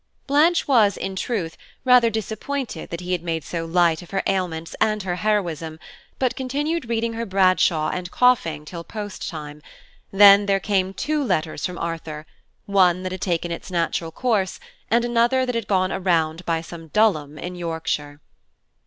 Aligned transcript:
Blanche 0.25 0.67
was, 0.67 0.97
in 0.97 1.15
truth, 1.15 1.55
rather 1.85 2.09
disappointed 2.09 2.89
that 2.89 3.01
he 3.01 3.11
had 3.11 3.21
made 3.21 3.43
so 3.43 3.65
light 3.65 4.01
of 4.01 4.09
her 4.09 4.23
ailments 4.25 4.75
and 4.81 5.03
her 5.03 5.17
heroism, 5.17 5.79
but 6.17 6.35
continued 6.35 6.89
reading 6.89 7.13
her 7.13 7.23
Bradshaw 7.23 7.89
and 7.91 8.09
coughing 8.09 8.65
till 8.65 8.83
post 8.83 9.29
time; 9.29 9.61
then 10.11 10.47
there 10.47 10.59
came 10.59 10.91
two 10.91 11.23
letters 11.23 11.67
from 11.67 11.77
Arthur: 11.77 12.25
one 12.65 13.03
that 13.03 13.11
had 13.11 13.21
taken 13.21 13.51
its 13.51 13.69
natural 13.69 14.11
course, 14.11 14.59
and 14.89 15.05
another 15.05 15.45
that 15.45 15.53
had 15.53 15.67
gone 15.67 15.91
a 15.91 15.99
round 15.99 16.43
by 16.47 16.61
some 16.61 16.87
Dulham 16.87 17.37
in 17.37 17.53
Yorkshire. 17.53 18.19